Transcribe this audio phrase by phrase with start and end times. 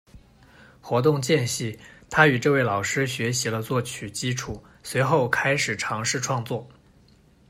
[0.81, 1.77] 活动间隙，
[2.09, 6.67] 他与这位老师学习了作曲基础，随后开始尝试创作。